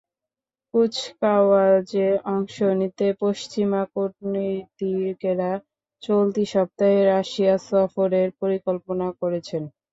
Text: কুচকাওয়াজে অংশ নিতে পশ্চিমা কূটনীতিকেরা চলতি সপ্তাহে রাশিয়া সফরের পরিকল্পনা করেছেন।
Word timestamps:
কুচকাওয়াজে 0.73 2.07
অংশ 2.31 2.55
নিতে 2.79 3.07
পশ্চিমা 3.21 3.81
কূটনীতিকেরা 3.93 5.51
চলতি 6.03 6.43
সপ্তাহে 6.53 6.99
রাশিয়া 7.07 7.55
সফরের 7.67 8.27
পরিকল্পনা 8.41 9.07
করেছেন। 9.21 9.63